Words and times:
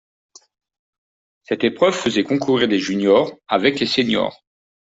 Cette 1.43 1.63
épreuve 1.63 1.93
faisait 1.93 2.23
concourir 2.23 2.67
les 2.67 2.79
juniors 2.79 3.37
avec 3.49 3.79
les 3.79 3.85
seniors. 3.85 4.43